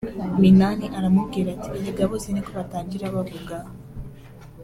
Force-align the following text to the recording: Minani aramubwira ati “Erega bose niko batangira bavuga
Minani 0.41 0.85
aramubwira 0.97 1.47
ati 1.55 1.69
“Erega 1.79 2.03
bose 2.11 2.27
niko 2.29 2.51
batangira 2.59 3.13
bavuga 3.15 3.55